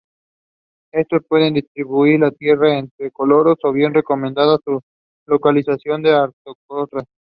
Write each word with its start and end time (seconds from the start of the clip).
Estos 0.91 1.21
pueden 1.29 1.53
distribuir 1.53 2.21
la 2.21 2.31
tierra 2.31 2.79
entre 2.79 3.11
colonos 3.11 3.59
o 3.61 3.71
bien 3.71 3.95
encomendar 3.95 4.47
su 4.65 5.39
colonización 5.39 6.03
a 6.07 6.23
aristócratas. 6.23 7.03